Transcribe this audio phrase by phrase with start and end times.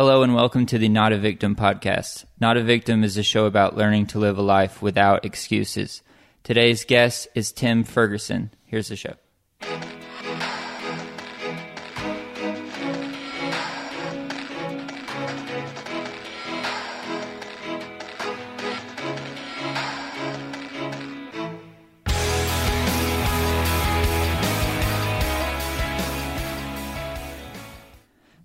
[0.00, 2.24] Hello and welcome to the Not a Victim podcast.
[2.40, 6.00] Not a Victim is a show about learning to live a life without excuses.
[6.42, 8.50] Today's guest is Tim Ferguson.
[8.64, 9.16] Here's the show.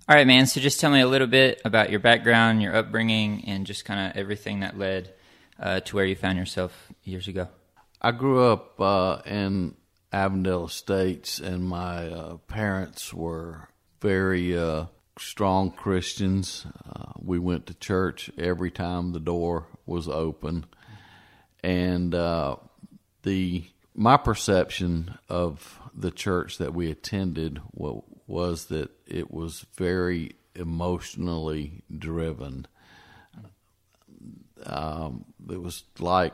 [0.08, 0.46] All right, man.
[0.46, 4.08] So just tell me a little bit about your background, your upbringing, and just kind
[4.08, 5.12] of everything that led
[5.58, 7.48] uh, to where you found yourself years ago.
[8.00, 9.74] I grew up uh, in
[10.12, 13.68] Avondale Estates, and my uh, parents were
[14.00, 14.84] very uh,
[15.18, 16.66] strong Christians.
[16.88, 20.66] Uh, we went to church every time the door was open,
[21.64, 22.54] and uh,
[23.24, 27.60] the my perception of the church that we attended
[28.26, 32.66] was that it was very emotionally driven.
[34.64, 36.32] Um, it was like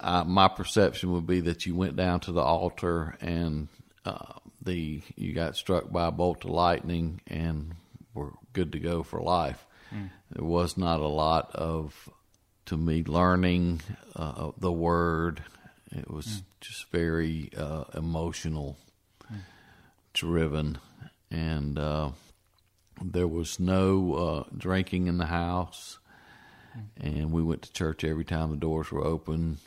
[0.00, 3.68] uh, my perception would be that you went down to the altar and
[4.04, 7.74] uh, the you got struck by a bolt of lightning and
[8.12, 9.64] were good to go for life.
[9.94, 10.10] Mm.
[10.32, 12.08] There was not a lot of
[12.66, 13.80] to me learning
[14.16, 15.42] uh, the word.
[15.90, 16.42] It was mm.
[16.60, 18.76] just very uh, emotional
[20.14, 20.78] driven,
[21.30, 22.10] and uh,
[23.02, 25.98] there was no uh, drinking in the house.
[26.96, 29.58] And we went to church every time the doors were open.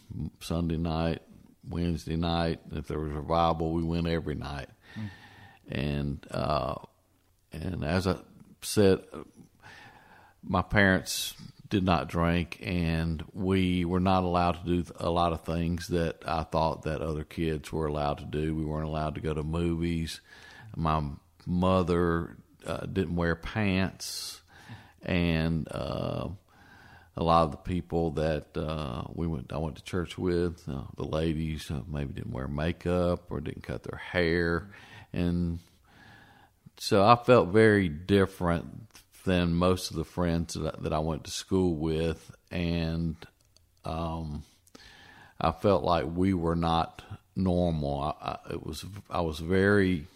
[0.41, 1.21] Sunday night,
[1.69, 2.59] Wednesday night.
[2.73, 4.67] If there was a revival, we went every night.
[4.99, 5.09] Mm.
[5.69, 6.75] And uh,
[7.53, 8.17] and as I
[8.61, 9.05] said,
[10.43, 11.33] my parents
[11.69, 16.23] did not drink, and we were not allowed to do a lot of things that
[16.25, 18.55] I thought that other kids were allowed to do.
[18.55, 20.21] We weren't allowed to go to movies.
[20.75, 21.03] My
[21.45, 24.41] mother uh, didn't wear pants,
[25.01, 26.29] and uh,
[27.15, 30.83] a lot of the people that uh, we went, I went to church with, uh,
[30.95, 34.69] the ladies uh, maybe didn't wear makeup or didn't cut their hair,
[35.11, 35.59] and
[36.77, 38.87] so I felt very different
[39.27, 43.15] than most of the friends that I, that I went to school with, and
[43.85, 44.43] um,
[45.39, 47.03] I felt like we were not
[47.35, 48.01] normal.
[48.01, 50.07] I, I, it was I was very.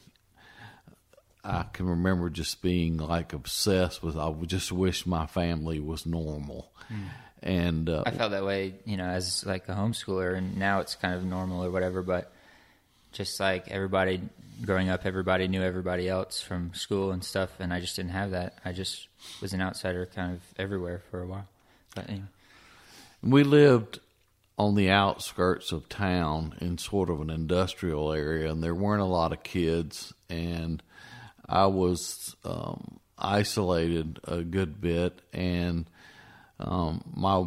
[1.44, 4.16] I can remember just being like obsessed with.
[4.18, 7.04] I just wish my family was normal, mm.
[7.44, 10.96] and uh, I felt that way, you know, as like a homeschooler, and now it's
[10.96, 12.02] kind of normal or whatever.
[12.02, 12.32] But
[13.12, 14.22] just like everybody
[14.62, 18.32] growing up, everybody knew everybody else from school and stuff, and I just didn't have
[18.32, 18.58] that.
[18.64, 19.08] I just
[19.42, 21.48] was an outsider kind of everywhere for a while.
[21.96, 22.28] But anyway.
[23.24, 24.00] We lived
[24.58, 29.06] on the outskirts of town in sort of an industrial area, and there weren't a
[29.06, 30.82] lot of kids, and
[31.48, 35.90] I was um, isolated a good bit, and
[36.60, 37.46] um, my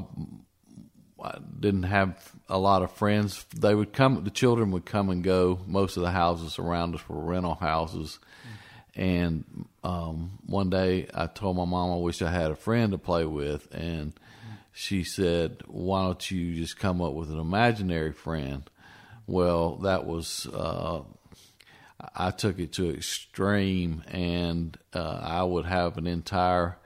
[1.25, 3.47] I didn't have a lot of friends.
[3.57, 5.59] They would come, the children would come and go.
[5.67, 8.19] Most of the houses around us were rental houses.
[8.95, 12.99] And um, one day I told my mom I wish I had a friend to
[12.99, 13.75] play with.
[13.75, 14.13] And
[14.73, 18.69] she said, Why don't you just come up with an imaginary friend?
[19.27, 21.01] Well, that was, uh,
[22.15, 26.77] I took it to extreme, and uh, I would have an entire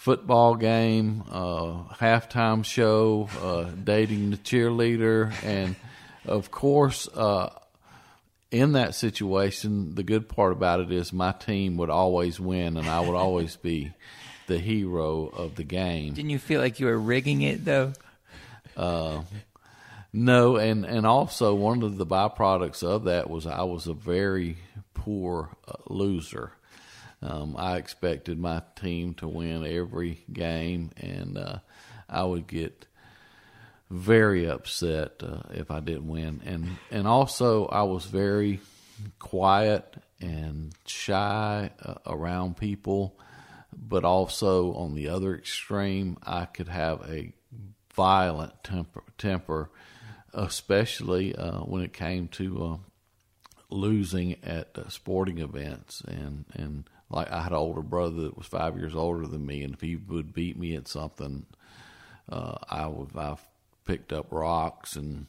[0.00, 5.76] football game, uh, halftime show, uh, dating the cheerleader, and
[6.24, 7.50] of course, uh,
[8.50, 12.88] in that situation, the good part about it is my team would always win, and
[12.88, 13.92] I would always be
[14.46, 16.14] the hero of the game.
[16.14, 17.92] Didn't you feel like you were rigging it though?
[18.74, 19.20] Uh,
[20.14, 24.56] no, and and also one of the byproducts of that was I was a very
[24.94, 26.52] poor uh, loser.
[27.22, 31.58] Um, I expected my team to win every game, and uh,
[32.08, 32.86] I would get
[33.90, 36.40] very upset uh, if I didn't win.
[36.44, 38.60] And and also, I was very
[39.18, 43.18] quiet and shy uh, around people,
[43.76, 47.32] but also on the other extreme, I could have a
[47.94, 49.70] violent temper, temper
[50.32, 52.76] especially uh, when it came to uh,
[53.68, 58.46] losing at uh, sporting events and and like I had an older brother that was
[58.46, 61.46] five years older than me, and if he would beat me at something,
[62.30, 63.36] uh, I would I
[63.84, 65.26] picked up rocks and.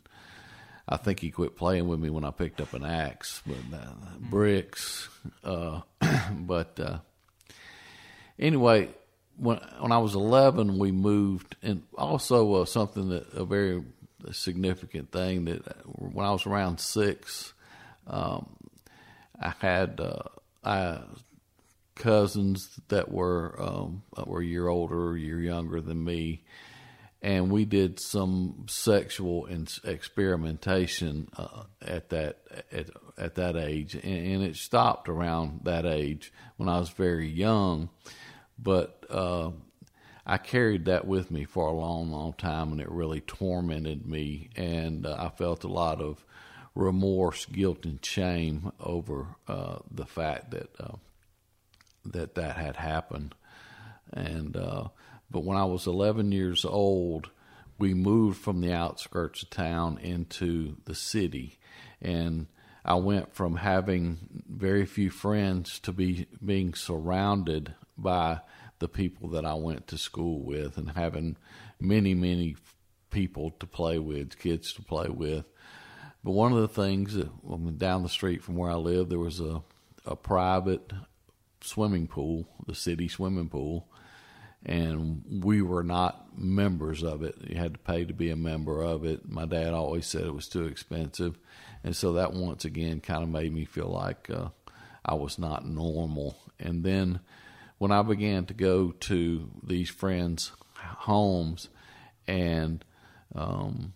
[0.89, 3.93] I think he quit playing with me when I picked up an axe, but uh,
[4.19, 5.07] bricks.
[5.41, 5.81] Uh,
[6.33, 6.97] but uh,
[8.37, 8.89] anyway,
[9.37, 13.83] when when I was eleven, we moved, and also uh, something that a very
[14.31, 17.53] significant thing that uh, when I was around six,
[18.07, 18.49] um,
[19.39, 20.23] I had uh,
[20.63, 20.99] I
[22.01, 26.43] cousins that were um, were a year older, a year younger than me,
[27.21, 29.47] and we did some sexual
[29.83, 32.39] experimentation uh, at that
[32.71, 37.29] at, at that age, and, and, it stopped around that age when I was very
[37.29, 37.89] young,
[38.59, 39.05] but.
[39.09, 39.51] Uh,
[40.23, 44.51] I carried that with me for a long, long time, and it really tormented me.
[44.55, 46.23] And uh, I felt a lot of
[46.75, 50.97] remorse, guilt, and shame over uh, the fact that uh,
[52.05, 53.35] that that had happened.
[54.11, 54.89] And uh,
[55.29, 57.29] but when I was 11 years old,
[57.77, 61.57] we moved from the outskirts of town into the city,
[62.01, 62.47] and
[62.83, 68.41] I went from having very few friends to be being surrounded by
[68.79, 71.37] the people that I went to school with and having
[71.79, 72.55] many, many
[73.11, 75.45] people to play with, kids to play with.
[76.23, 77.29] But one of the things that
[77.77, 79.61] down the street from where I live, there was a,
[80.05, 80.91] a private
[81.61, 83.87] swimming pool, the city swimming pool,
[84.65, 87.35] and we were not members of it.
[87.47, 89.27] You had to pay to be a member of it.
[89.27, 91.37] My dad always said it was too expensive,
[91.83, 94.49] and so that once again kind of made me feel like uh,
[95.03, 96.37] I was not normal.
[96.59, 97.19] And then
[97.79, 101.69] when I began to go to these friends' homes
[102.27, 102.85] and
[103.33, 103.93] um,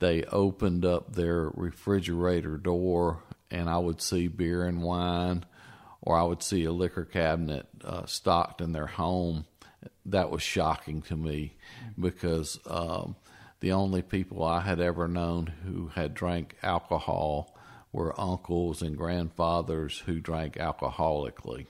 [0.00, 5.44] they opened up their refrigerator door and I would see beer and wine
[6.02, 9.46] or I would see a liquor cabinet uh, stocked in their home,
[10.06, 11.54] that was shocking to me
[11.98, 13.16] because um,
[13.60, 17.56] the only people I had ever known who had drank alcohol
[17.92, 21.66] were uncles and grandfathers who drank alcoholically.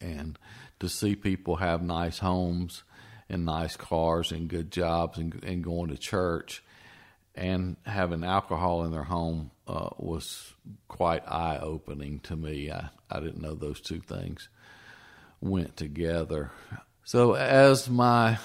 [0.00, 0.38] And
[0.80, 2.84] to see people have nice homes
[3.28, 6.62] and nice cars and good jobs and, and going to church
[7.34, 10.52] and having alcohol in their home uh, was
[10.88, 12.70] quite eye opening to me.
[12.70, 14.48] I, I didn't know those two things
[15.40, 16.50] went together.
[17.04, 18.38] So, as my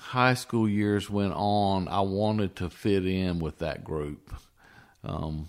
[0.00, 4.34] high school years went on, I wanted to fit in with that group.
[5.02, 5.48] Um,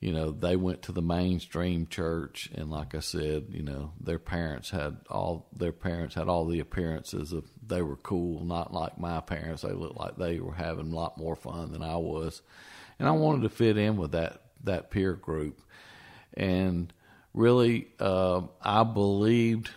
[0.00, 4.18] you know, they went to the mainstream church, and like I said, you know, their
[4.18, 8.98] parents had all their parents had all the appearances of they were cool, not like
[8.98, 9.60] my parents.
[9.60, 12.40] They looked like they were having a lot more fun than I was,
[12.98, 15.60] and I wanted to fit in with that that peer group,
[16.32, 16.90] and
[17.34, 19.70] really, uh, I believed.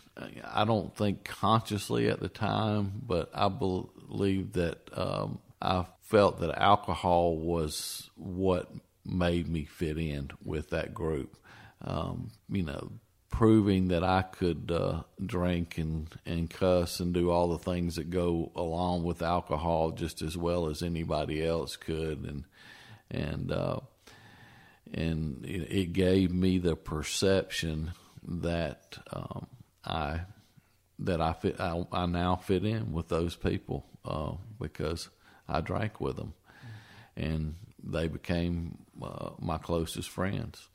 [0.45, 6.55] I don't think consciously at the time, but I believed that um, I felt that
[6.55, 8.71] alcohol was what
[9.05, 11.37] made me fit in with that group.
[11.81, 12.91] Um, you know,
[13.33, 18.11] proving that I could uh, drink and, and cuss and do all the things that
[18.11, 22.43] go along with alcohol just as well as anybody else could, and
[23.09, 23.79] and uh,
[24.93, 29.47] and it gave me the perception that um,
[29.83, 30.21] I
[30.99, 35.09] that I fit I, I, now fit in with those people uh, because
[35.49, 36.33] I drank with them,
[37.17, 40.67] and they became uh, my closest friends.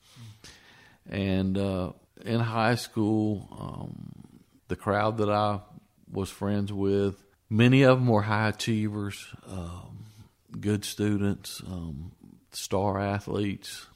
[1.09, 5.61] And uh, in high school, um, the crowd that I
[6.11, 10.05] was friends with, many of them were high achievers, um,
[10.59, 12.11] good students, um,
[12.51, 13.87] star athletes,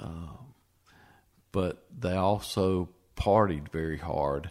[0.00, 0.36] uh,
[1.52, 4.50] but they also partied very hard.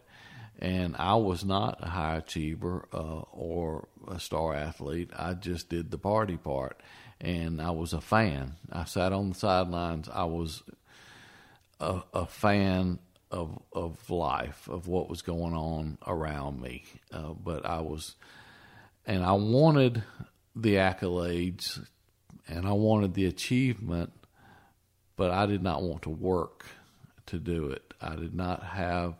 [0.57, 5.11] And I was not a high achiever uh, or a star athlete.
[5.15, 6.79] I just did the party part
[7.21, 8.55] and I was a fan.
[8.71, 10.09] I sat on the sidelines.
[10.11, 10.63] I was
[11.79, 12.99] a, a fan
[13.31, 16.83] of of life, of what was going on around me.
[17.11, 18.15] Uh, but I was,
[19.05, 20.03] and I wanted
[20.55, 21.85] the accolades,
[22.47, 24.13] and I wanted the achievement,
[25.15, 26.65] but I did not want to work
[27.27, 27.93] to do it.
[28.01, 29.15] I did not have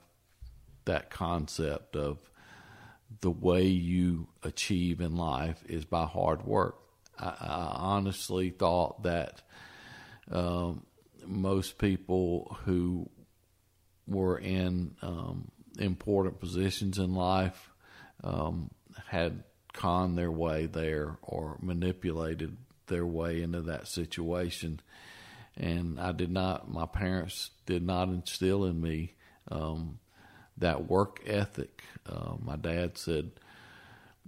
[0.85, 2.19] that concept of
[3.21, 6.77] the way you achieve in life is by hard work.
[7.19, 9.41] I, I honestly thought that
[10.31, 10.85] um,
[11.25, 13.09] most people who
[14.07, 17.69] were in um, important positions in life
[18.23, 18.71] um,
[19.07, 19.43] had
[19.73, 22.55] conned their way there or manipulated
[22.87, 24.79] their way into that situation.
[25.57, 29.13] And I did not, my parents did not instill in me
[29.49, 29.99] um,
[30.57, 31.83] that work ethic.
[32.05, 33.31] Uh, my dad said,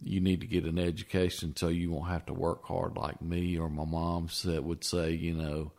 [0.03, 3.57] you need to get an education so you won't have to work hard like me
[3.57, 5.71] or my mom said would say you know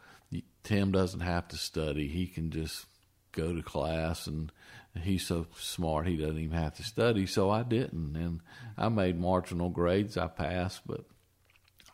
[0.68, 2.08] tim doesn't have to study.
[2.08, 2.84] He can just
[3.32, 4.52] go to class and
[5.00, 7.26] he's so smart he doesn't even have to study.
[7.26, 8.16] So i didn't.
[8.16, 8.40] And
[8.76, 10.18] i made marginal grades.
[10.18, 11.04] I passed but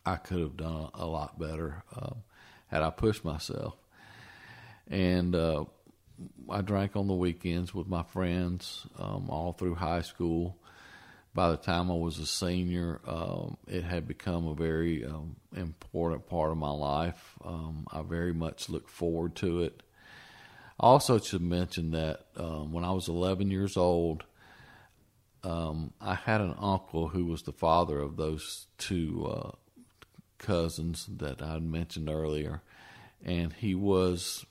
[0.05, 2.15] i could have done a lot better uh,
[2.67, 3.75] had i pushed myself.
[4.89, 5.65] And uh,
[6.49, 10.57] I drank on the weekends with my friends um, all through high school.
[11.35, 16.27] By the time I was a senior, um, it had become a very um, important
[16.27, 17.35] part of my life.
[17.43, 19.83] Um, I very much look forward to it.
[20.79, 24.23] I also should mention that um, when I was 11 years old,
[25.43, 29.51] um, I had an uncle who was the father of those two uh,
[30.37, 32.61] cousins that I mentioned earlier,
[33.25, 34.45] and he was,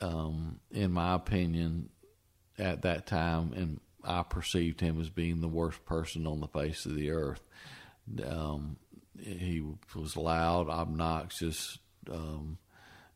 [0.00, 1.90] um, in my opinion,
[2.58, 6.86] at that time, and I perceived him as being the worst person on the face
[6.86, 7.42] of the earth.
[8.26, 8.76] Um,
[9.20, 9.62] he
[9.94, 11.78] was loud, obnoxious,
[12.10, 12.56] um,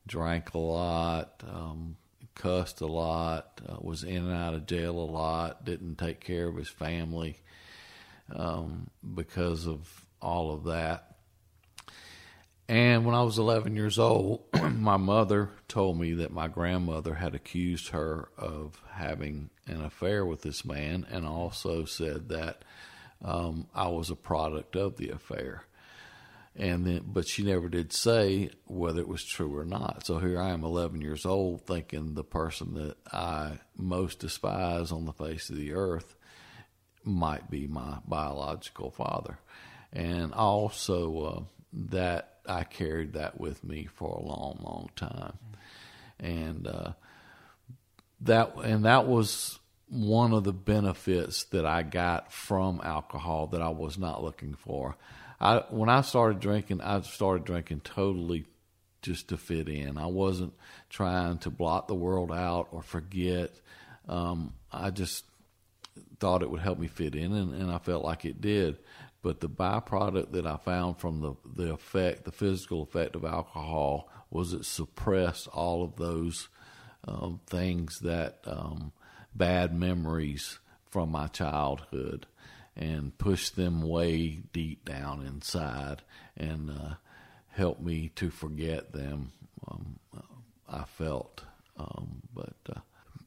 [0.07, 1.97] drank a lot, um,
[2.35, 6.49] cussed a lot, uh, was in and out of jail a lot, didn't take care
[6.49, 7.39] of his family
[8.35, 11.12] um, because of all of that.
[12.73, 17.35] And when I was 11 years old, my mother told me that my grandmother had
[17.35, 22.65] accused her of having an affair with this man, and also said that
[23.23, 25.65] um, I was a product of the affair.
[26.57, 30.07] And then but she never did say whether it was true or not.
[30.07, 35.05] So here i am 11 years old thinking the person that i most despise on
[35.05, 36.15] the face of the earth
[37.05, 39.39] might be my biological father.
[39.93, 41.41] And also uh,
[41.91, 45.39] that i carried that with me for a long long time
[46.21, 46.93] and uh,
[48.21, 49.59] that and that was
[49.89, 54.97] one of the benefits that i got from alcohol that i was not looking for
[55.43, 58.47] I when I started drinking, I started drinking totally
[59.03, 59.99] just to fit in.
[59.99, 60.55] I wasn't
[60.89, 63.51] trying to blot the world out or forget.
[64.09, 65.25] Um, I just
[66.21, 68.79] thought it would help me fit in, and, and I felt like it did.
[69.23, 74.09] But the byproduct that I found from the, the effect, the physical effect of alcohol,
[74.31, 76.49] was it suppressed all of those
[77.07, 78.93] um, things that um,
[79.35, 80.59] bad memories
[80.91, 82.27] from my childhood
[82.77, 86.03] and pushed them way deep down inside
[86.37, 86.95] and uh,
[87.51, 89.33] help me to forget them.
[89.71, 89.99] Um,
[90.69, 91.45] I felt,
[91.77, 92.81] um, but uh,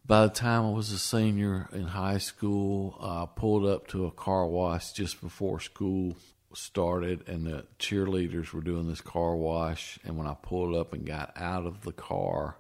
[0.07, 4.11] by the time I was a senior in high school, I pulled up to a
[4.11, 6.15] car wash just before school
[6.53, 9.99] started, and the cheerleaders were doing this car wash.
[10.03, 12.57] And when I pulled up and got out of the car,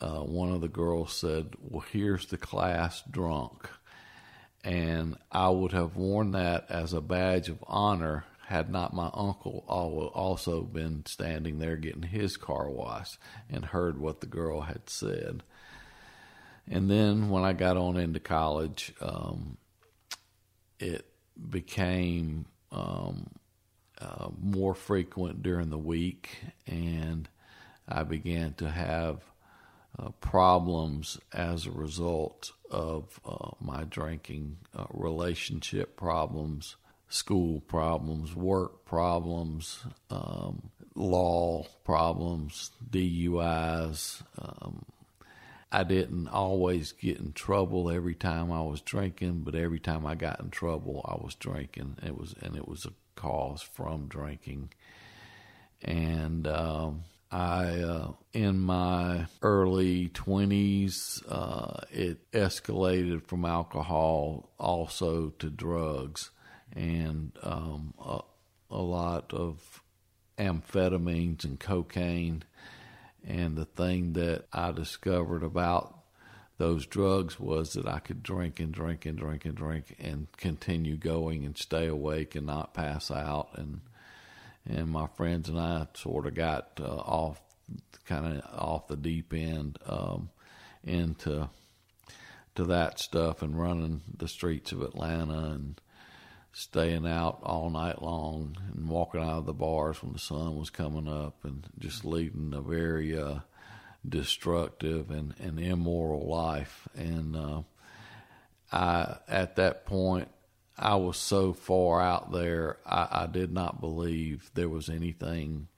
[0.00, 3.68] uh, one of the girls said, "Well, here's the class drunk."
[4.64, 9.64] and I would have worn that as a badge of honor had not my uncle
[9.68, 13.18] also been standing there getting his car washed
[13.50, 15.42] and heard what the girl had said.
[16.70, 19.56] And then when I got on into college, um,
[20.78, 21.06] it
[21.50, 23.30] became um,
[24.00, 27.28] uh, more frequent during the week, and
[27.88, 29.22] I began to have
[29.98, 36.76] uh, problems as a result of uh, my drinking, uh, relationship problems,
[37.08, 44.22] school problems, work problems, um, law problems, DUIs.
[44.38, 44.84] Um,
[45.70, 50.14] I didn't always get in trouble every time I was drinking, but every time I
[50.14, 51.98] got in trouble, I was drinking.
[52.02, 54.70] It was and it was a cause from drinking,
[55.82, 65.50] and um, I, uh, in my early 20s, uh, it escalated from alcohol also to
[65.50, 66.30] drugs
[66.74, 68.20] and um, a,
[68.70, 69.82] a, lot of
[70.38, 72.44] amphetamines and cocaine.
[73.26, 75.98] And the thing that I discovered about
[76.58, 80.96] those drugs was that I could drink and drink and drink and drink and continue
[80.96, 83.50] going and stay awake and not pass out.
[83.56, 83.80] And
[84.66, 87.40] and my friends and I sort of got uh, off,
[88.04, 90.28] kind of off the deep end um,
[90.84, 91.48] into
[92.54, 95.80] to that stuff and running the streets of Atlanta and
[96.52, 100.70] staying out all night long and walking out of the bars when the sun was
[100.70, 103.40] coming up and just leading a very uh,
[104.06, 106.88] destructive and, and immoral life.
[106.96, 107.62] And uh,
[108.72, 110.28] I, at that point,
[110.76, 115.68] I was so far out there, I, I did not believe there was anything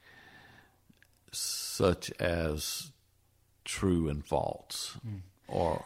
[1.33, 2.91] such as
[3.65, 4.97] true and false.
[5.07, 5.21] Mm.
[5.49, 5.85] Or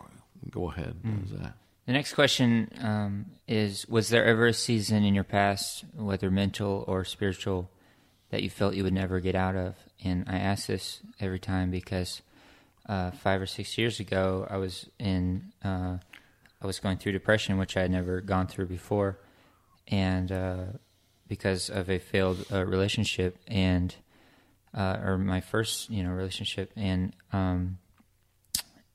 [0.51, 0.97] go ahead.
[1.05, 1.53] Mm.
[1.87, 6.85] The next question um, is Was there ever a season in your past, whether mental
[6.89, 7.71] or spiritual,
[8.31, 9.77] that you felt you would never get out of?
[10.03, 12.23] And I ask this every time because
[12.89, 15.99] uh, five or six years ago, I was in uh,
[16.63, 19.19] I was going through depression, which I had never gone through before,
[19.87, 20.65] and uh,
[21.29, 23.95] because of a failed uh, relationship and
[24.73, 27.77] uh, or my first you know relationship, and um,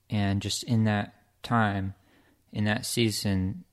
[0.09, 1.93] and just in that time,
[2.51, 3.63] in that season,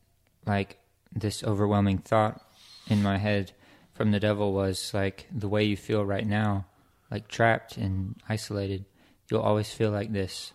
[0.47, 0.79] like
[1.13, 2.41] this overwhelming thought
[2.89, 3.53] in my head
[3.97, 6.67] from the devil was like the way you feel right now,
[7.11, 8.85] like trapped and isolated.
[9.31, 10.53] You'll always feel like this.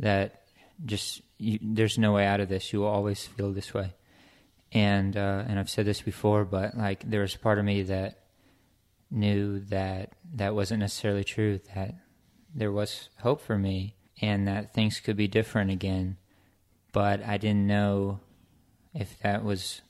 [0.00, 0.42] That
[0.84, 2.72] just you, there's no way out of this.
[2.72, 3.94] You will always feel this way.
[4.72, 7.82] And uh, and I've said this before, but like there was a part of me
[7.82, 8.24] that
[9.08, 11.60] knew that that wasn't necessarily true.
[11.74, 11.94] That
[12.52, 16.16] there was hope for me, and that things could be different again.
[16.94, 18.20] But I didn't know
[18.94, 19.82] if that was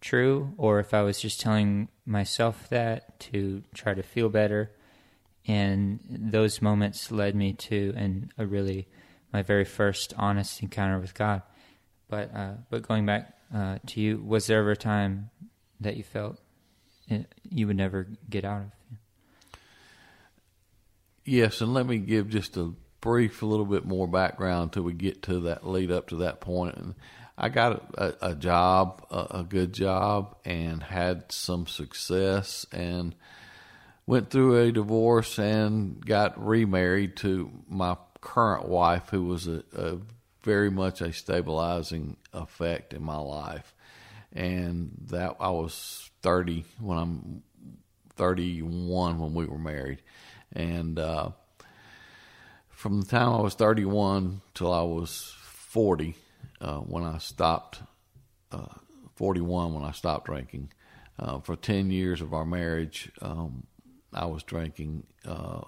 [0.00, 4.72] true or if I was just telling myself that to try to feel better.
[5.46, 8.88] And those moments led me to and a really
[9.32, 11.42] my very first honest encounter with God.
[12.08, 15.30] But uh, but going back uh, to you, was there ever a time
[15.78, 16.40] that you felt
[17.48, 18.70] you would never get out of?
[21.24, 22.74] Yes, and let me give just a
[23.04, 26.40] brief, a little bit more background till we get to that lead up to that
[26.40, 26.74] point.
[26.74, 26.94] And
[27.36, 33.14] I got a, a job, a, a, good job, and had some success, and
[34.06, 39.98] went through a divorce and got remarried to my current wife, who was a, a
[40.42, 43.74] very much a stabilizing effect in my life.
[44.32, 47.42] And that I was 30 when I'm
[48.16, 50.00] 31 when we were married.
[50.54, 51.32] And uh,
[52.84, 56.16] from the time I was 31 till I was 40,
[56.60, 57.80] uh, when I stopped,
[58.52, 58.66] uh,
[59.14, 60.70] 41 when I stopped drinking.
[61.18, 63.66] Uh, for 10 years of our marriage, um,
[64.12, 65.62] I was drinking uh,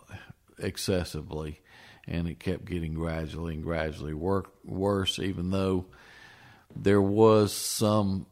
[0.58, 1.62] excessively,
[2.06, 5.87] and it kept getting gradually and gradually work, worse, even though
[6.75, 8.26] there was some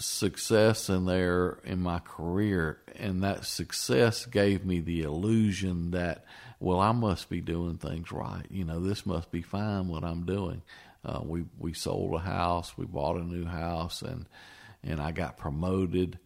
[0.00, 6.24] success in there in my career, and that success gave me the illusion that,
[6.64, 8.46] well, I must be doing things right.
[8.48, 10.62] You know, this must be fine what I'm doing.
[11.04, 14.24] Uh, we we sold a house, we bought a new house, and
[14.82, 16.18] and I got promoted.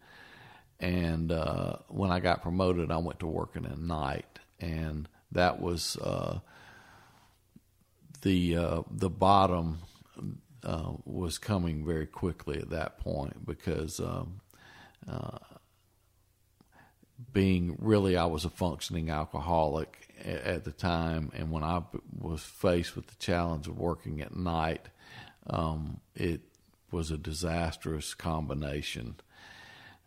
[0.79, 5.97] And uh, when I got promoted, I went to working at night, and that was
[5.97, 6.39] uh,
[8.21, 9.79] the uh, the bottom
[10.63, 14.39] uh, was coming very quickly at that point because um,
[15.05, 15.39] uh,
[17.33, 21.81] being really I was a functioning alcoholic at, at, the time, and when I
[22.17, 24.87] was faced with the challenge of working at night,
[25.47, 26.41] um, it
[26.91, 29.15] was a disastrous combination.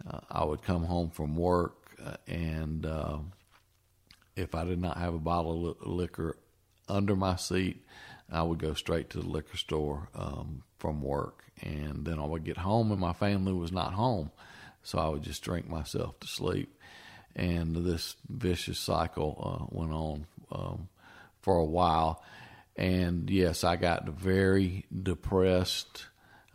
[0.09, 3.19] Uh, I would come home from work, uh, and uh,
[4.37, 6.37] if I did not have a bottle of liquor
[6.89, 7.85] under my seat,
[8.31, 12.45] I would go straight to the liquor store um, from work, and then I would
[12.45, 14.31] get home, and my family was not home,
[14.83, 16.77] so I would just drink myself to sleep,
[17.35, 20.89] and this vicious cycle uh, went on um,
[21.41, 22.23] for a while,
[22.77, 26.07] and yes, I got very depressed.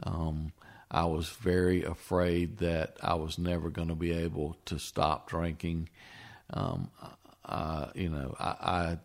[0.03, 0.51] Um,
[0.89, 5.89] I was very afraid that I was never going to be able to stop drinking.
[6.53, 6.91] Um,
[7.93, 8.97] you know, I, I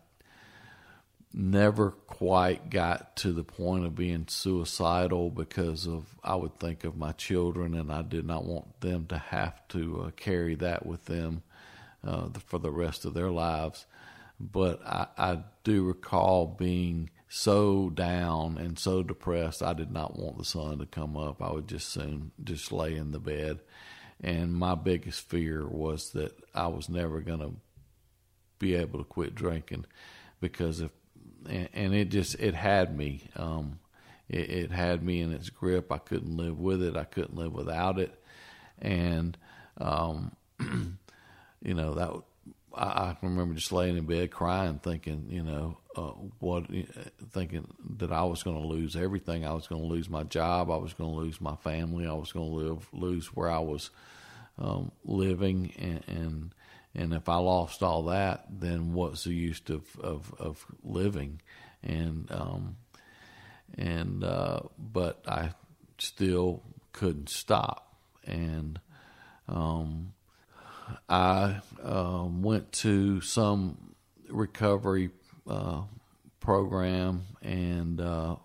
[1.33, 6.95] never quite got to the point of being suicidal because of I would think of
[6.95, 11.05] my children and I did not want them to have to uh, carry that with
[11.05, 11.41] them
[12.05, 13.85] uh, for the rest of their lives.
[14.39, 19.63] But I, I do recall being so down and so depressed.
[19.63, 21.41] I did not want the sun to come up.
[21.41, 23.59] I would just soon just lay in the bed.
[24.21, 27.53] And my biggest fear was that I was never going to
[28.59, 29.85] be able to quit drinking
[30.39, 30.91] because if
[31.49, 33.29] and, it just it had me.
[33.35, 33.79] Um,
[34.29, 35.91] it, it, had me in its grip.
[35.91, 36.95] I couldn't live with it.
[36.95, 38.13] I couldn't live without it,
[38.79, 39.37] and
[39.77, 40.35] um,
[41.63, 42.11] you know that
[42.75, 46.65] I, I remember just laying in bed crying, thinking, you know, uh, what,
[47.31, 49.45] thinking that I was going to lose everything.
[49.45, 50.71] I was going to lose my job.
[50.71, 52.07] I was going to lose my family.
[52.07, 53.91] I was going to live lose where I was
[54.57, 56.55] um, living, and, and
[56.95, 61.41] and if I lost all that, then what's the use of of, of living?
[61.83, 62.77] And um,
[63.77, 65.51] and uh, but I
[65.97, 67.95] still couldn't stop,
[68.25, 68.79] and
[69.47, 70.13] um,
[71.09, 73.95] I uh, went to some
[74.29, 75.11] recovery
[75.47, 75.81] uh,
[76.39, 78.35] program and uh,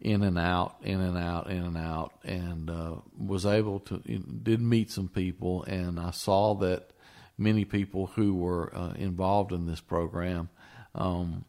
[0.00, 4.60] in and out, in and out, in and out, and uh, was able to did
[4.60, 6.90] meet some people, and I saw that
[7.36, 10.50] many people who were uh, involved in this program
[10.94, 11.44] um,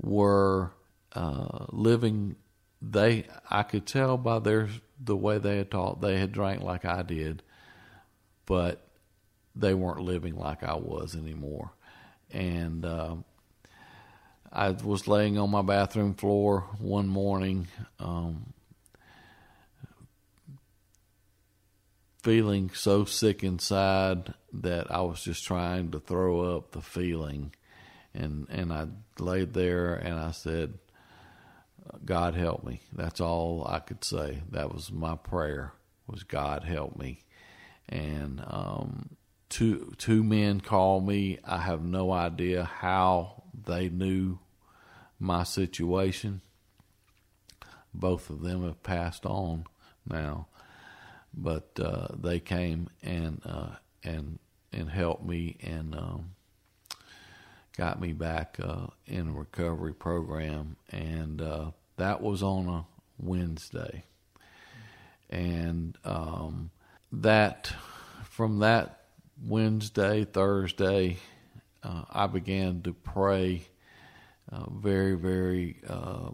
[0.00, 0.72] were
[1.12, 2.36] uh, living.
[2.80, 6.84] They, I could tell by their the way they had taught, they had drank like
[6.84, 7.42] I did,
[8.46, 8.88] but
[9.54, 11.72] they weren't living like I was anymore.
[12.30, 13.16] And uh,
[14.52, 18.52] I was laying on my bathroom floor one morning, um,
[22.22, 27.54] feeling so sick inside that I was just trying to throw up the feeling,
[28.14, 28.88] and and I
[29.18, 30.74] laid there and I said,
[32.04, 34.42] "God help me." That's all I could say.
[34.50, 35.72] That was my prayer.
[36.06, 37.22] Was God help me,
[37.88, 39.16] and um,
[39.52, 41.38] two two men called me.
[41.44, 44.38] I have no idea how they knew
[45.20, 46.40] my situation.
[47.92, 49.66] Both of them have passed on
[50.08, 50.48] now,
[51.34, 54.38] but uh, they came and uh, and
[54.72, 56.30] and helped me and um,
[57.76, 62.86] got me back uh, in a recovery program, and uh, that was on a
[63.18, 64.04] Wednesday,
[65.28, 66.70] and um,
[67.12, 67.70] that
[68.24, 69.01] from that
[69.44, 71.16] Wednesday, Thursday,
[71.82, 73.62] uh, I began to pray
[74.50, 76.30] uh, very, very uh,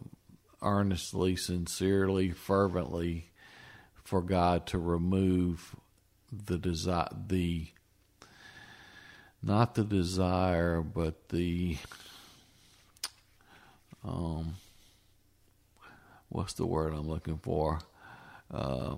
[0.62, 3.31] earnestly, sincerely, fervently
[4.05, 5.75] for God to remove
[6.31, 7.68] the desire, the
[9.42, 11.79] not the desire, but the
[14.05, 14.57] um,
[16.29, 17.79] what's the word I'm looking for?
[18.53, 18.97] Uh,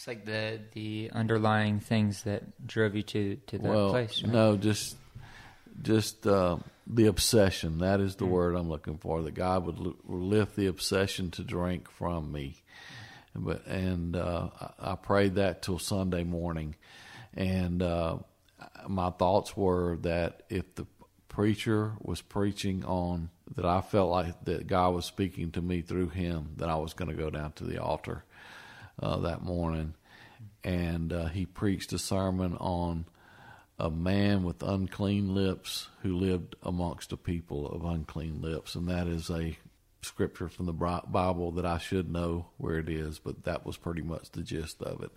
[0.00, 4.22] Just like the the underlying things that drove you to to that well, place.
[4.22, 4.32] Right?
[4.32, 4.96] no, just
[5.82, 7.80] just uh, the obsession.
[7.80, 9.20] That is the word I'm looking for.
[9.20, 12.62] That God would l- lift the obsession to drink from me.
[13.36, 16.76] But and uh, I I prayed that till Sunday morning,
[17.34, 18.20] and uh,
[18.88, 20.86] my thoughts were that if the
[21.28, 26.08] preacher was preaching on that, I felt like that God was speaking to me through
[26.08, 26.52] him.
[26.56, 28.24] That I was going to go down to the altar
[29.00, 29.94] uh, that morning,
[30.62, 33.06] and uh, he preached a sermon on
[33.78, 39.06] a man with unclean lips who lived amongst a people of unclean lips, and that
[39.06, 39.56] is a
[40.02, 43.76] scripture from the Bi- Bible that I should know where it is, but that was
[43.76, 45.12] pretty much the gist of it,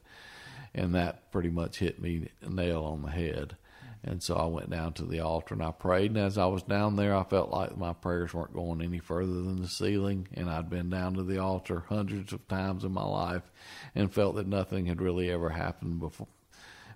[0.74, 3.58] and that pretty much hit me nail on the head.
[4.06, 6.12] And so I went down to the altar and I prayed.
[6.12, 9.34] And as I was down there, I felt like my prayers weren't going any further
[9.34, 10.28] than the ceiling.
[10.34, 13.50] And I'd been down to the altar hundreds of times in my life
[13.96, 16.28] and felt that nothing had really ever happened before.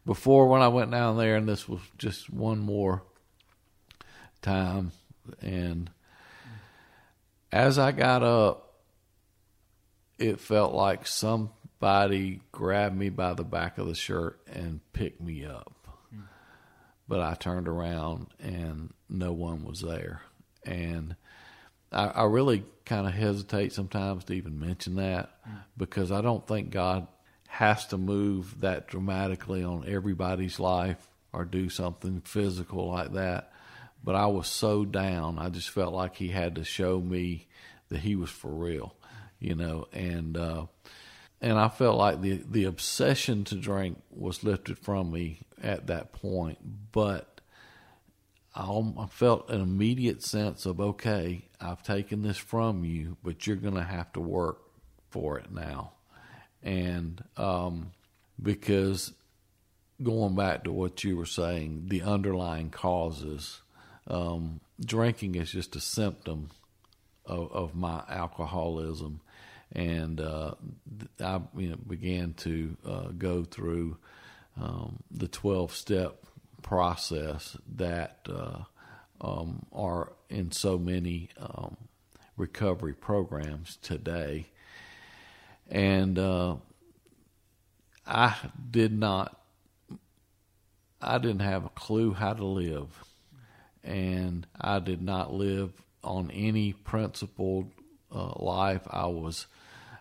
[0.05, 3.03] Before, when I went down there, and this was just one more
[4.41, 4.91] time.
[5.41, 5.89] And
[7.51, 8.73] as I got up,
[10.17, 15.45] it felt like somebody grabbed me by the back of the shirt and picked me
[15.45, 15.76] up
[17.07, 20.21] but I turned around and no one was there.
[20.65, 21.15] And
[21.91, 25.31] I, I really kind of hesitate sometimes to even mention that
[25.77, 27.07] because I don't think God
[27.47, 33.51] has to move that dramatically on everybody's life or do something physical like that.
[34.03, 37.47] But I was so down, I just felt like He had to show me
[37.89, 38.95] that He was for real,
[39.39, 40.65] you know, and uh,
[41.41, 46.13] and I felt like the the obsession to drink was lifted from me at that
[46.13, 46.57] point,
[46.91, 47.41] but
[48.55, 53.75] I, felt an immediate sense of okay, I've taken this from you, but you're going
[53.75, 54.59] to have to work
[55.09, 55.91] for it now,
[56.63, 57.91] and um,
[58.41, 59.13] because
[60.01, 63.61] going back to what you were saying, the underlying causes,
[64.07, 66.49] um, drinking is just a symptom
[67.25, 69.21] of, of my alcoholism.
[69.73, 70.53] And uh,
[71.19, 73.97] I you know, began to uh, go through
[74.59, 76.25] um, the 12 step
[76.61, 78.59] process that uh,
[79.21, 81.77] um, are in so many um,
[82.35, 84.47] recovery programs today.
[85.69, 86.55] And uh,
[88.05, 88.35] I
[88.71, 89.39] did not,
[91.01, 92.89] I didn't have a clue how to live.
[93.83, 95.71] And I did not live
[96.03, 97.71] on any principled
[98.13, 98.81] uh, life.
[98.89, 99.47] I was,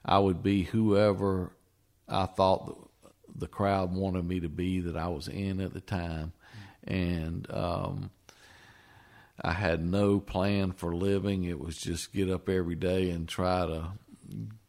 [0.05, 1.53] I would be whoever
[2.09, 2.86] I thought
[3.39, 6.33] the, crowd wanted me to be that I was in at the time,
[6.85, 8.11] and um,
[9.41, 11.45] I had no plan for living.
[11.45, 13.93] It was just get up every day and try to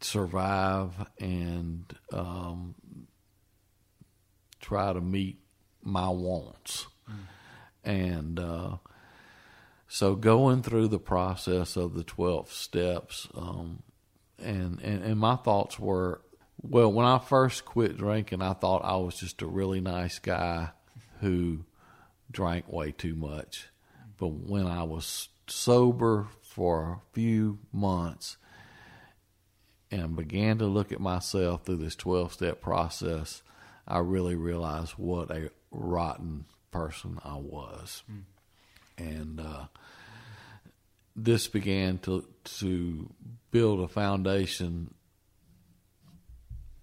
[0.00, 2.74] survive and um,
[4.60, 5.38] try to meet
[5.82, 6.86] my wants,
[7.84, 8.38] and.
[8.38, 8.76] Uh,
[9.88, 13.82] so going through the process of the 12 steps, um,
[14.38, 16.20] and, and, and my thoughts were,
[16.60, 20.70] well, when I first quit drinking, I thought I was just a really nice guy
[21.20, 21.64] who
[22.30, 23.68] drank way too much.
[24.18, 28.36] But when I was sober for a few months
[29.90, 33.42] and began to look at myself through this 12 step process,
[33.86, 38.02] I really realized what a rotten person I was.
[38.98, 39.66] And uh,
[41.14, 42.26] this began to
[42.58, 43.10] to
[43.50, 44.94] build a foundation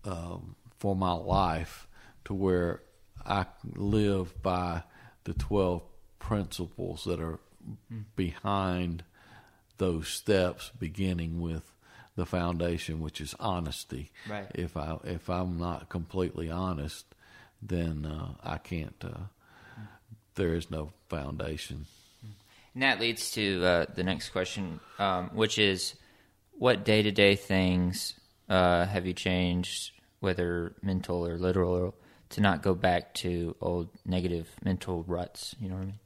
[0.05, 1.87] um, for my life
[2.25, 2.81] to where
[3.25, 4.83] I live by
[5.23, 5.83] the 12
[6.19, 7.39] principles that are
[8.15, 9.03] behind
[9.77, 11.71] those steps, beginning with
[12.15, 14.11] the foundation, which is honesty.
[14.29, 14.47] Right.
[14.53, 17.05] If I if I'm not completely honest,
[17.61, 19.03] then uh, I can't.
[19.03, 19.25] Uh,
[20.35, 21.85] there is no foundation.
[22.73, 25.95] And that leads to uh, the next question, um, which is,
[26.57, 28.13] what day to day things
[28.49, 29.91] uh, have you changed,
[30.25, 31.95] whether mental or literal,
[32.29, 35.55] to not go back to old negative mental ruts?
[35.59, 35.99] You know what I mean?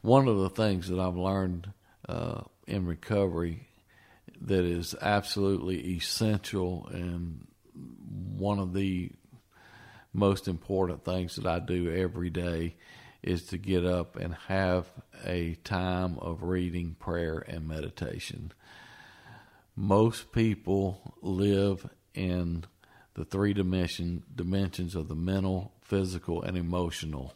[0.00, 1.72] One of the things that I've learned
[2.08, 3.66] uh, in recovery
[4.42, 7.46] that is absolutely essential and
[8.36, 9.10] one of the
[10.12, 12.76] most important things that I do every day
[13.24, 14.86] is to get up and have
[15.24, 18.52] a time of reading, prayer, and meditation.
[19.74, 22.64] Most people live in
[23.14, 27.34] the three dimension dimensions of the mental, physical, and emotional.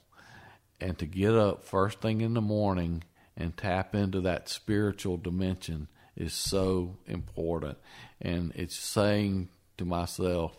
[0.81, 3.05] And to get up first thing in the morning
[3.37, 7.79] and tap into that spiritual dimension is so important.
[8.21, 10.57] And it's saying to myself,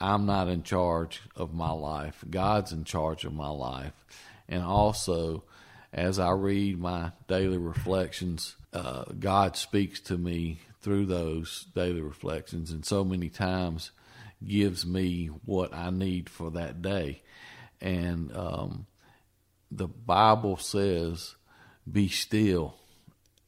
[0.00, 2.24] I'm not in charge of my life.
[2.28, 3.92] God's in charge of my life.
[4.48, 5.44] And also,
[5.92, 12.70] as I read my daily reflections, uh, God speaks to me through those daily reflections,
[12.70, 13.90] and so many times
[14.46, 17.22] gives me what I need for that day.
[17.80, 18.86] And um,
[19.70, 21.34] the Bible says,
[21.90, 22.74] Be still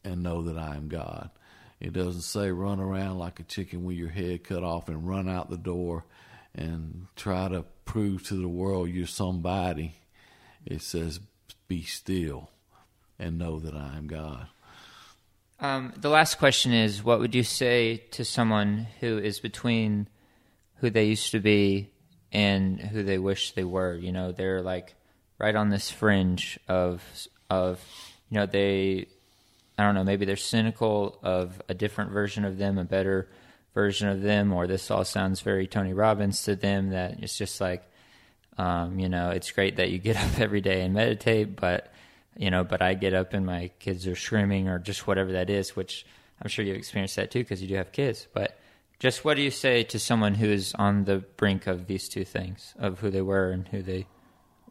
[0.05, 1.31] and know that I am God.
[1.81, 5.29] It doesn't say run around like a chicken with your head cut off and run
[5.29, 6.05] out the door
[6.55, 9.95] and try to prove to the world you're somebody.
[10.65, 11.21] It says,
[11.69, 12.51] be still
[13.19, 14.47] and know that I am God.
[15.59, 20.09] Um, the last question is what would you say to someone who is between
[20.77, 21.91] who they used to be
[22.33, 23.95] and who they wish they were?
[23.95, 24.95] You know, they're like
[25.39, 27.03] right on this fringe of
[27.51, 27.81] of
[28.31, 29.07] you know they
[29.79, 33.29] I don't know maybe they're cynical of a different version of them, a better
[33.75, 36.91] version of them, or this all sounds very Tony Robbins to them.
[36.91, 37.85] That it's just like
[38.59, 41.93] um, you know it's great that you get up every day and meditate, but
[42.37, 45.49] you know, but I get up and my kids are screaming or just whatever that
[45.49, 46.05] is, which
[46.41, 48.27] I'm sure you've experienced that too because you do have kids.
[48.33, 48.59] But
[48.99, 52.25] just what do you say to someone who is on the brink of these two
[52.25, 54.07] things, of who they were and who they,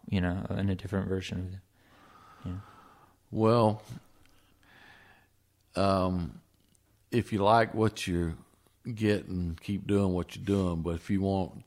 [0.09, 1.61] you know, in a different version of them?
[3.31, 3.81] Well,
[5.75, 6.39] um,
[7.11, 8.35] if you like what you're
[8.93, 10.81] getting, keep doing what you're doing.
[10.81, 11.63] But if you want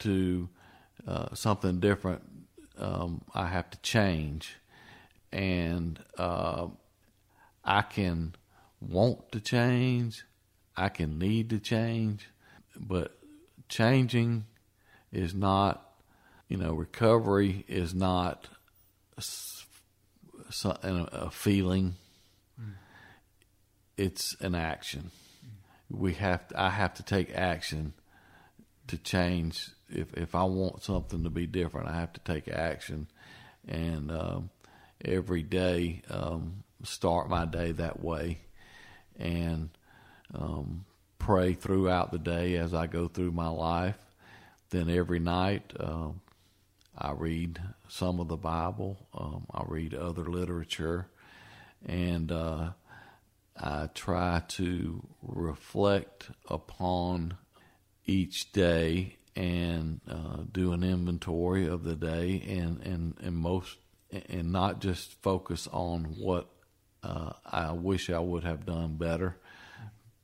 [0.00, 0.48] to
[1.06, 2.22] uh, something different,
[2.78, 4.56] um, I have to change
[5.32, 6.68] and uh,
[7.64, 8.34] I can
[8.80, 10.24] want to change,
[10.76, 12.28] I can need to change,
[12.76, 13.18] but
[13.68, 14.46] changing
[15.12, 15.92] is not,
[16.48, 18.48] you know, recovery is not
[19.18, 21.96] a, a feeling.
[22.60, 22.72] Mm.
[23.96, 25.10] It's an action.
[25.44, 25.98] Mm.
[25.98, 27.92] We have to, I have to take action
[28.88, 29.68] to change.
[29.88, 33.08] If if I want something to be different, I have to take action,
[33.68, 34.50] and um,
[35.04, 38.38] every day, um, start my day that way,
[39.18, 39.68] and
[40.34, 40.84] um,
[41.18, 43.98] pray throughout the day as I go through my life.
[44.70, 46.08] Then every night, uh,
[46.96, 48.96] I read some of the Bible.
[49.14, 51.06] Um, I read other literature,
[51.86, 52.70] and uh,
[53.56, 57.36] I try to reflect upon
[58.06, 62.42] each day and uh, do an inventory of the day.
[62.48, 63.76] And, and, and most
[64.28, 66.46] and not just focus on what
[67.02, 69.36] uh, I wish I would have done better,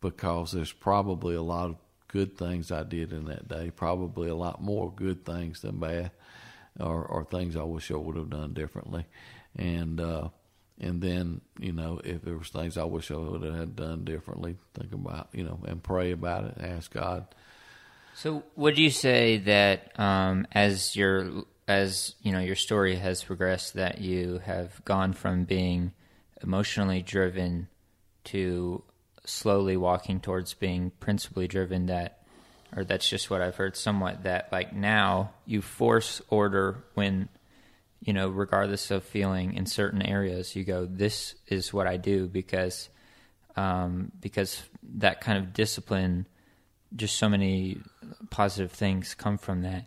[0.01, 1.77] because there's probably a lot of
[2.09, 6.11] good things I did in that day, probably a lot more good things than bad,
[6.81, 9.07] or, or things I wish I would have done differently,
[9.57, 10.29] and uh,
[10.81, 14.57] and then you know if there was things I wish I would have done differently,
[14.75, 17.27] think about you know and pray about it, ask God.
[18.15, 23.75] So, would you say that um, as you're as you know your story has progressed
[23.75, 25.93] that you have gone from being
[26.43, 27.69] emotionally driven
[28.25, 28.83] to
[29.29, 32.23] slowly walking towards being principally driven that
[32.77, 37.29] or that's just what I've heard somewhat that like now you force order when
[38.01, 42.27] you know regardless of feeling in certain areas you go this is what I do
[42.27, 42.89] because
[43.57, 44.63] um, because
[44.97, 46.27] that kind of discipline
[46.95, 47.81] just so many
[48.31, 49.87] positive things come from that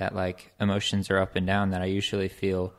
[0.00, 2.72] that like emotions are up and down that I usually feel,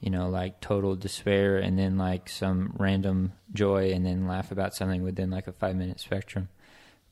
[0.00, 4.74] you know, like total despair and then like some random joy and then laugh about
[4.74, 6.48] something within like a five minute spectrum.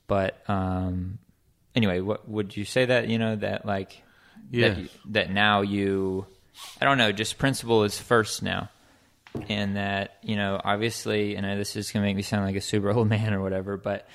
[0.06, 1.18] But um,
[1.74, 4.02] anyway, what would you say that you know that like
[4.50, 4.78] Yes.
[4.78, 6.26] that, that now you
[6.80, 8.70] I don't know, just principle is first now.
[9.48, 12.60] And that, you know, obviously, and this is going to make me sound like a
[12.60, 14.08] super old man or whatever, but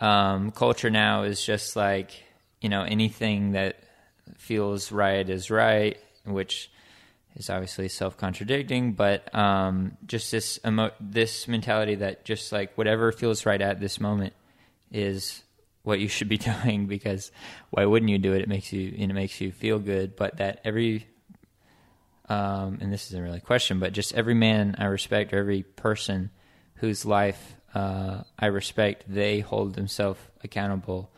[0.00, 2.10] um, culture now is just like,
[2.60, 3.76] you know, anything that
[4.38, 6.70] feels right is right, which
[7.36, 13.12] is obviously self contradicting, but um, just this emo- this mentality that just like whatever
[13.12, 14.32] feels right at this moment
[14.90, 15.42] is
[15.82, 17.30] what you should be doing because
[17.70, 18.42] why wouldn't you do it?
[18.42, 20.16] It makes you it makes you feel good.
[20.16, 21.06] But that every
[22.28, 25.64] um, and this isn't really a question, but just every man I respect, or every
[25.64, 26.30] person
[26.76, 31.10] whose life uh, I respect, they hold themselves accountable,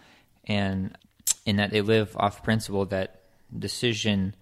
[0.47, 0.97] and
[1.45, 3.23] in that they live off principle that
[3.57, 4.35] decision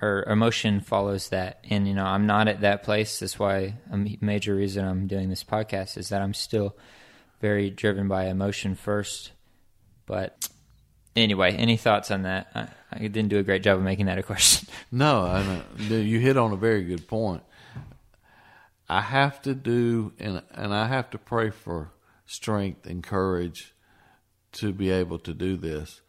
[0.00, 1.64] or emotion follows that.
[1.68, 3.20] And you know, I'm not at that place.
[3.20, 6.76] That's why a major reason I'm doing this podcast is that I'm still
[7.40, 9.32] very driven by emotion first.
[10.06, 10.48] But
[11.14, 12.48] anyway, any thoughts on that?
[12.54, 14.68] I, I didn't do a great job of making that a question.
[14.92, 15.62] No, I know.
[15.90, 17.42] Uh, you hit on a very good point.
[18.88, 21.90] I have to do, and and I have to pray for
[22.24, 23.74] strength and courage
[24.52, 26.00] to be able to do this.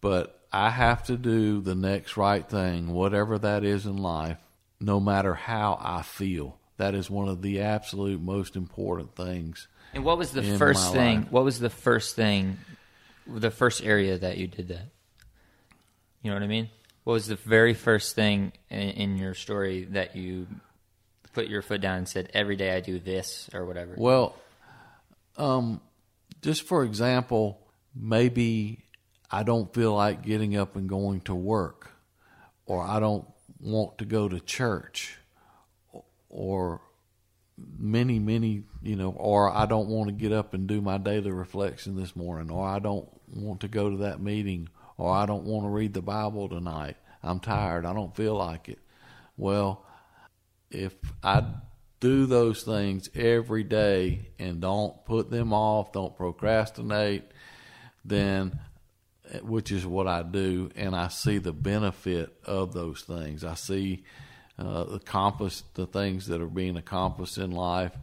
[0.00, 4.38] But I have to do the next right thing, whatever that is in life,
[4.80, 6.58] no matter how I feel.
[6.78, 9.68] That is one of the absolute most important things.
[9.92, 11.22] And what was the first thing?
[11.22, 11.32] life.
[11.32, 12.58] What was the first thing?
[13.26, 14.88] The first area that you did that.
[16.22, 16.70] You know what I mean?
[17.04, 20.46] What was the very first thing in, in your story that you
[21.32, 23.94] put your foot down and said, "Every day I do this" or whatever?
[23.96, 24.34] Well,
[25.36, 25.80] um,
[26.42, 27.60] just for example,
[27.94, 28.84] maybe
[29.30, 31.90] I don't feel like getting up and going to work,
[32.66, 33.26] or I don't
[33.60, 35.18] want to go to church,
[36.30, 36.80] or
[37.78, 41.30] many, many, you know, or I don't want to get up and do my daily
[41.30, 45.44] reflection this morning, or I don't want to go to that meeting, or I don't
[45.44, 46.96] want to read the Bible tonight.
[47.22, 47.84] I'm tired.
[47.84, 48.78] I don't feel like it.
[49.36, 49.84] Well,
[50.70, 51.44] if I
[52.00, 57.24] do those things every day and don't put them off, don't procrastinate,
[58.04, 58.60] then
[59.42, 63.44] which is what I do, and I see the benefit of those things.
[63.44, 64.04] I see
[64.58, 67.96] uh, accomplish the things that are being accomplished in life,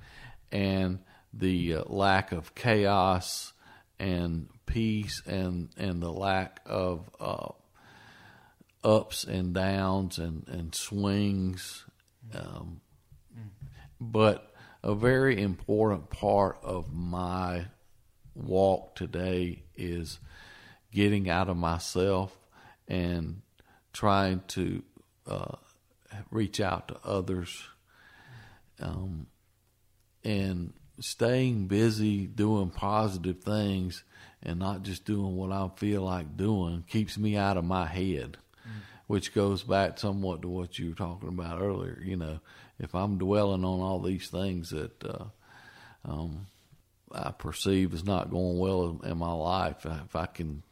[0.52, 1.00] and
[1.34, 3.54] the uh, lack of chaos
[4.00, 7.50] and peace, and and the lack of uh,
[8.84, 11.86] ups and downs and and swings.
[12.34, 12.82] Um,
[14.00, 17.66] but a very important part of my
[18.36, 20.20] walk today is
[20.95, 22.36] getting out of myself
[22.88, 23.41] and
[23.93, 24.81] trying to
[25.27, 25.55] uh,
[26.31, 27.67] reach out to others
[28.79, 29.27] um,
[30.23, 34.03] and staying busy doing positive things
[34.41, 38.38] and not just doing what I feel like doing keeps me out of my head
[39.08, 42.01] which goes back somewhat to what you were talking about earlier.
[42.03, 42.39] You know,
[42.79, 45.25] if I'm dwelling on all these things that uh,
[46.03, 46.47] um,
[47.12, 50.63] I perceive as not going well in my life, if I can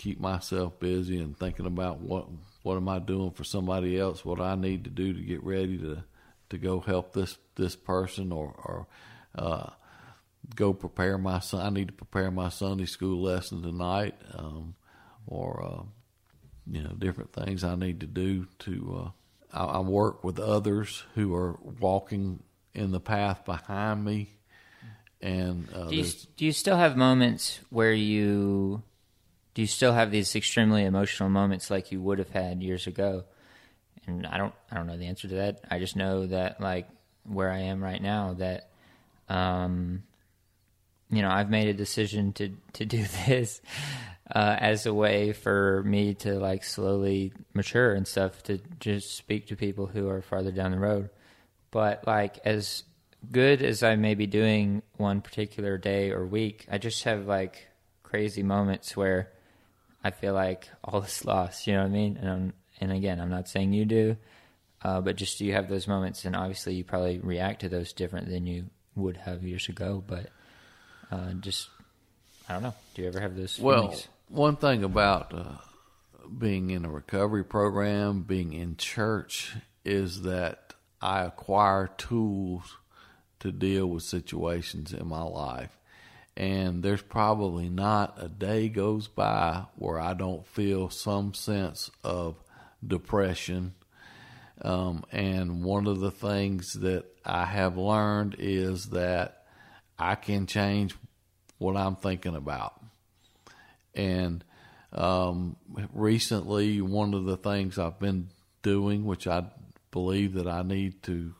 [0.00, 2.26] keep myself busy and thinking about what
[2.62, 5.76] what am I doing for somebody else, what I need to do to get ready
[5.78, 6.02] to
[6.48, 8.86] to go help this this person or or
[9.34, 9.68] uh,
[10.56, 11.60] go prepare my son.
[11.60, 14.74] I need to prepare my Sunday school lesson tonight, um,
[15.26, 15.82] or uh,
[16.66, 19.02] you know different things I need to do to.
[19.04, 19.10] Uh,
[19.52, 24.30] I, I work with others who are walking in the path behind me,
[25.20, 28.82] and uh, do you do you still have moments where you
[29.54, 33.24] do you still have these extremely emotional moments like you would have had years ago?
[34.06, 35.64] And I don't I don't know the answer to that.
[35.70, 36.88] I just know that like
[37.24, 38.70] where I am right now that
[39.28, 40.04] um
[41.12, 43.60] you know, I've made a decision to to do this
[44.32, 49.48] uh, as a way for me to like slowly mature and stuff to just speak
[49.48, 51.10] to people who are farther down the road.
[51.70, 52.84] But like as
[53.30, 57.68] good as I may be doing one particular day or week, I just have like
[58.02, 59.30] crazy moments where
[60.02, 61.66] I feel like all is lost.
[61.66, 62.16] You know what I mean?
[62.16, 64.16] And I'm, and again, I'm not saying you do,
[64.82, 66.24] uh, but just do you have those moments?
[66.24, 70.02] And obviously, you probably react to those different than you would have years ago.
[70.06, 70.28] But
[71.10, 71.68] uh, just
[72.48, 72.74] I don't know.
[72.94, 73.58] Do you ever have those?
[73.58, 74.08] Well, feelings?
[74.28, 75.58] one thing about uh,
[76.36, 82.76] being in a recovery program, being in church, is that I acquire tools
[83.40, 85.76] to deal with situations in my life.
[86.40, 92.36] And there's probably not a day goes by where I don't feel some sense of
[92.82, 93.74] depression,
[94.62, 99.44] Um, and one of the things that I have learned is that
[99.98, 100.94] I can change
[101.58, 102.80] what I'm thinking about.
[103.94, 104.44] And
[104.92, 105.56] um,
[105.92, 108.28] recently, one of the things I've been
[108.62, 109.44] doing, which I
[109.90, 111.34] believe that I need to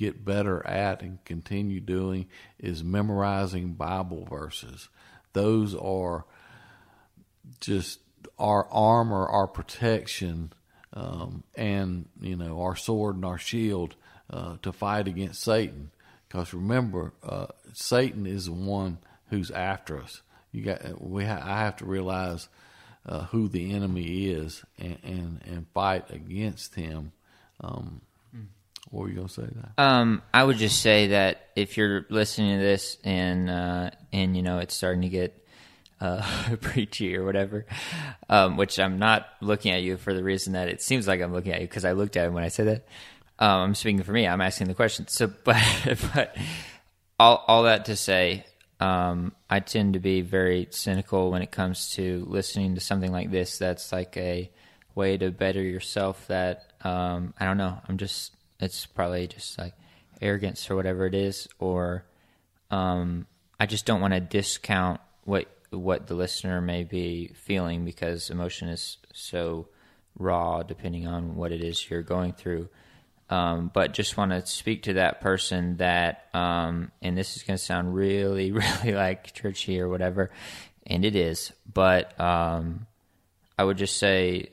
[0.00, 2.26] get better at and continue doing,
[2.58, 4.88] is memorizing Bible verses.
[5.34, 6.24] Those are
[7.60, 8.00] just
[8.38, 10.54] our armor, our protection,
[10.94, 13.94] um, and you know our sword and our shield
[14.30, 15.90] uh, to fight against Satan.
[16.26, 18.98] Because remember, uh, Satan is the one
[19.28, 20.22] who's after us.
[20.50, 21.26] You got we.
[21.26, 22.48] Ha- I have to realize
[23.04, 27.12] uh, who the enemy is and, and, and fight against him.
[27.60, 28.00] Um,
[28.88, 29.42] what were you gonna say?
[29.42, 34.36] That Um, I would just say that if you're listening to this and uh, and
[34.36, 35.36] you know it's starting to get
[36.00, 37.66] uh, preachy or whatever,
[38.28, 41.32] um, which I'm not looking at you for the reason that it seems like I'm
[41.32, 42.86] looking at you because I looked at it when I said that.
[43.38, 44.26] Um, I'm speaking for me.
[44.26, 45.08] I'm asking the question.
[45.08, 45.62] So, but
[46.14, 46.36] but
[47.18, 48.44] all all that to say,
[48.80, 53.30] um, I tend to be very cynical when it comes to listening to something like
[53.30, 53.58] this.
[53.58, 54.50] That's like a
[54.94, 56.26] way to better yourself.
[56.28, 57.78] That um, I don't know.
[57.88, 59.74] I'm just it's probably just like
[60.20, 62.04] arrogance or whatever it is, or
[62.70, 63.26] um,
[63.58, 68.68] I just don't want to discount what what the listener may be feeling because emotion
[68.68, 69.68] is so
[70.18, 72.68] raw depending on what it is you're going through.
[73.28, 77.56] Um, but just want to speak to that person that, um, and this is going
[77.56, 80.30] to sound really, really like churchy or whatever,
[80.84, 81.52] and it is.
[81.72, 82.86] But um,
[83.56, 84.50] I would just say,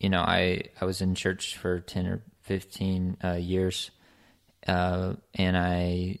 [0.00, 3.90] you know, I I was in church for ten or fifteen uh, years,
[4.66, 6.18] uh, and I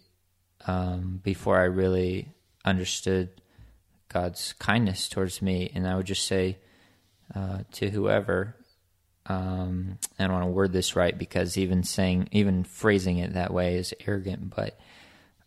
[0.66, 2.28] um, before I really
[2.64, 3.30] understood
[4.08, 6.58] God's kindness towards me, and I would just say
[7.34, 8.56] uh, to whoever
[9.28, 13.52] um, I don't want to word this right because even saying, even phrasing it that
[13.52, 14.54] way is arrogant.
[14.54, 14.78] But,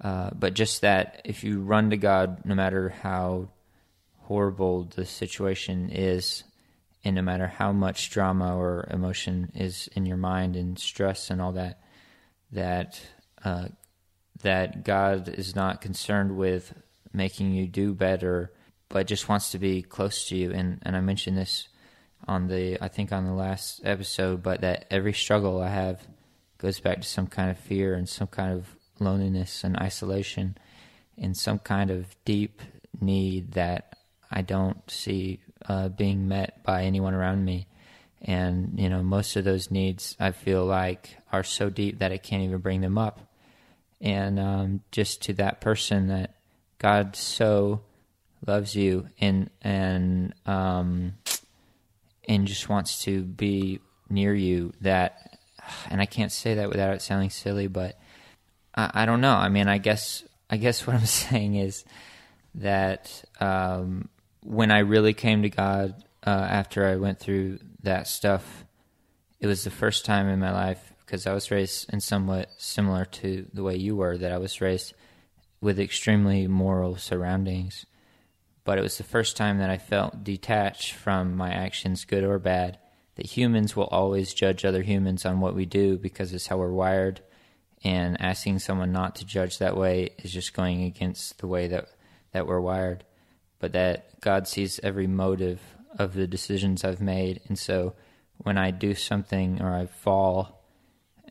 [0.01, 3.49] uh, but just that if you run to God, no matter how
[4.17, 6.43] horrible the situation is,
[7.03, 11.41] and no matter how much drama or emotion is in your mind and stress and
[11.41, 11.81] all that,
[12.51, 13.01] that
[13.43, 13.69] uh,
[14.41, 16.73] that God is not concerned with
[17.13, 18.51] making you do better,
[18.89, 20.51] but just wants to be close to you.
[20.51, 21.69] And and I mentioned this
[22.27, 26.07] on the I think on the last episode, but that every struggle I have
[26.57, 30.57] goes back to some kind of fear and some kind of loneliness and isolation
[31.17, 32.61] and some kind of deep
[32.99, 33.95] need that
[34.29, 37.67] I don't see uh, being met by anyone around me.
[38.21, 42.17] And you know, most of those needs I feel like are so deep that I
[42.17, 43.21] can't even bring them up.
[44.01, 46.35] And um, just to that person that
[46.79, 47.81] God so
[48.45, 51.13] loves you and and um,
[52.27, 53.79] and just wants to be
[54.09, 55.37] near you that
[55.89, 57.99] and I can't say that without it sounding silly, but
[58.73, 59.33] I, I don't know.
[59.33, 61.83] I mean, I guess I guess what I'm saying is
[62.55, 64.09] that um,
[64.49, 68.65] when I really came to God uh, after I went through that stuff,
[69.39, 73.05] it was the first time in my life because I was raised in somewhat similar
[73.05, 74.17] to the way you were.
[74.17, 74.93] That I was raised
[75.61, 77.85] with extremely moral surroundings
[78.69, 82.37] but it was the first time that I felt detached from my actions, good or
[82.37, 82.77] bad.
[83.15, 86.71] That humans will always judge other humans on what we do because it's how we're
[86.71, 87.19] wired,
[87.83, 91.89] and asking someone not to judge that way is just going against the way that
[92.31, 93.05] that we're wired.
[93.59, 95.61] But that God sees every motive
[95.97, 97.93] of the decisions I've made, and so
[98.37, 100.63] when I do something or I fall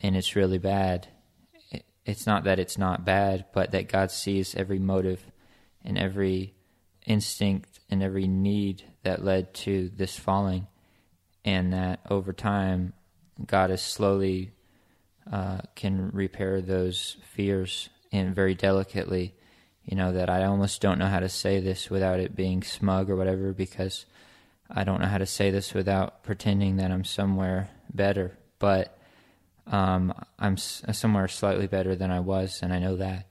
[0.03, 1.09] and it's really bad,
[2.05, 5.21] it's not that it's not bad, but that God sees every motive
[5.85, 6.55] and every
[7.07, 10.67] instinct and every need that led to this falling,
[11.45, 12.93] and that over time,
[13.47, 14.53] God is slowly
[15.31, 19.35] uh, can repair those fears and very delicately.
[19.89, 23.09] You know that I almost don't know how to say this without it being smug
[23.09, 24.05] or whatever because
[24.71, 28.37] I don't know how to say this without pretending that I'm somewhere better.
[28.59, 28.99] But
[29.67, 33.29] um, I'm s- somewhere slightly better than I was, and I know that,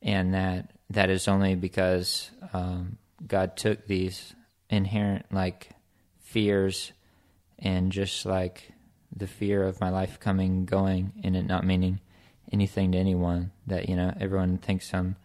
[0.00, 2.96] and that that is only because um,
[3.26, 4.34] God took these
[4.70, 5.68] inherent like
[6.22, 6.92] fears
[7.58, 8.72] and just like
[9.14, 12.00] the fear of my life coming going and it not meaning
[12.52, 15.16] anything to anyone that you know everyone thinks I'm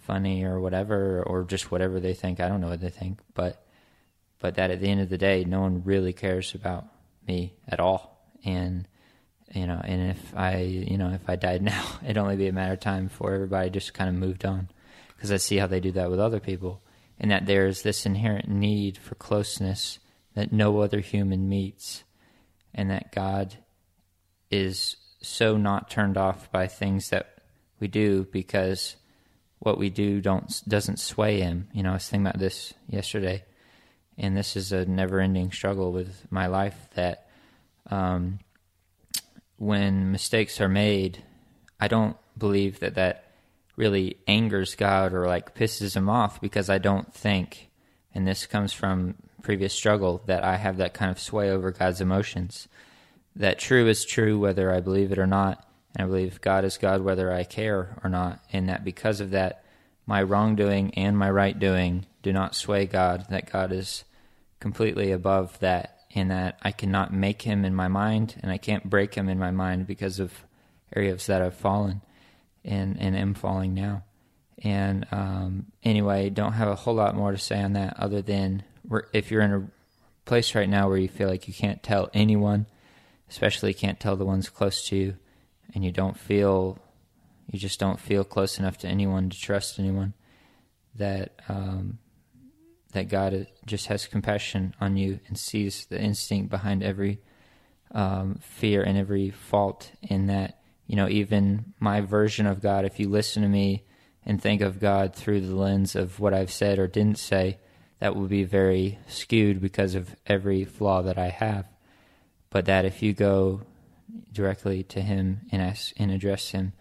[0.00, 2.40] funny or whatever or just whatever they think.
[2.40, 3.64] I don't know what they think but
[4.38, 6.86] but that at the end of the day no one really cares about
[7.26, 8.18] me at all.
[8.44, 8.86] And
[9.52, 12.52] you know and if I you know if I died now it'd only be a
[12.52, 14.68] matter of time before everybody just kind of moved on
[15.16, 16.82] because I see how they do that with other people
[17.20, 19.98] and that there is this inherent need for closeness
[20.34, 22.04] that no other human meets,
[22.72, 23.56] and that God
[24.50, 27.34] is so not turned off by things that
[27.78, 28.96] we do because
[29.60, 31.68] what we do don't doesn't sway him.
[31.72, 33.44] You know, I was thinking about this yesterday,
[34.18, 36.76] and this is a never-ending struggle with my life.
[36.94, 37.28] That
[37.88, 38.40] um,
[39.56, 41.22] when mistakes are made,
[41.78, 43.24] I don't believe that that
[43.76, 47.70] really angers God or like pisses him off because I don't think,
[48.14, 52.00] and this comes from previous struggle, that I have that kind of sway over God's
[52.00, 52.68] emotions.
[53.36, 56.78] That true is true whether I believe it or not, and I believe God is
[56.78, 59.64] God whether I care or not, and that because of that,
[60.06, 64.04] my wrongdoing and my right doing do not sway God, that God is
[64.60, 68.90] completely above that, and that I cannot make him in my mind, and I can't
[68.90, 70.32] break him in my mind because of
[70.94, 72.02] areas that I've fallen
[72.64, 74.02] and, and am falling now.
[74.62, 78.62] And um, anyway, don't have a whole lot more to say on that other than
[79.12, 79.70] if you're in a
[80.24, 82.66] place right now where you feel like you can't tell anyone,
[83.28, 85.16] especially can't tell the ones close to you,
[85.74, 86.78] and you don't feel,
[87.50, 90.14] you just don't feel close enough to anyone to trust anyone,
[90.94, 91.98] that um,
[92.92, 97.20] that God just has compassion on you and sees the instinct behind every
[97.92, 100.60] um, fear and every fault in that
[100.90, 103.84] you know, even my version of God, if you listen to me
[104.26, 107.60] and think of God through the lens of what I've said or didn't say,
[108.00, 111.66] that would be very skewed because of every flaw that I have.
[112.50, 113.62] But that if you go
[114.32, 116.72] directly to Him and ask and address Him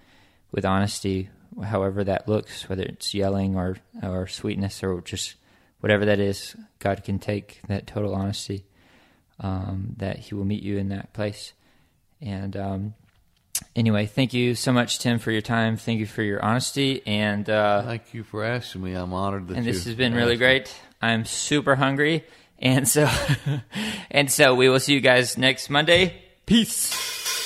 [0.52, 1.30] with honesty,
[1.64, 5.36] however that looks, whether it's yelling or or sweetness or just
[5.80, 8.66] whatever that is, God can take that total honesty.
[9.42, 11.54] Um, that He will meet you in that place,
[12.20, 12.94] and um,
[13.76, 15.78] anyway, thank you so much, Tim, for your time.
[15.78, 18.94] Thank you for your honesty, and uh, thank you for asking me.
[18.94, 19.58] I'm honored that.
[19.58, 20.74] And this has been really great.
[21.02, 22.26] I'm super hungry,
[22.58, 23.10] and so
[24.12, 26.22] and so we will see you guys next Monday.
[26.50, 27.39] Peace.